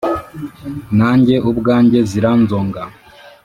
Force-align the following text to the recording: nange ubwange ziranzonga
nange 0.97 1.35
ubwange 1.49 1.99
ziranzonga 2.11 2.81